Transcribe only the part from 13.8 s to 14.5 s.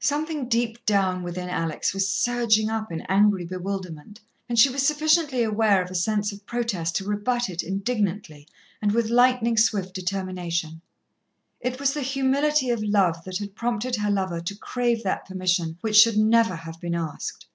her lover